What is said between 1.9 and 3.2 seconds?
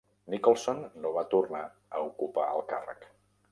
a ocupar el càrrec.